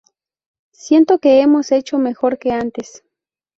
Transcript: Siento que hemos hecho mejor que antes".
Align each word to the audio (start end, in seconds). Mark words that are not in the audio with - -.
Siento 0.73 1.19
que 1.19 1.41
hemos 1.41 1.71
hecho 1.71 1.99
mejor 1.99 2.39
que 2.39 2.51
antes". 2.51 3.03